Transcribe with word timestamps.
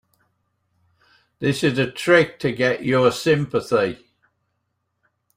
This 1.37 1.63
is 1.63 1.77
a 1.77 1.91
trick 1.91 2.39
to 2.39 2.51
get 2.51 2.83
your 2.83 3.11
sympathy. 3.11 4.03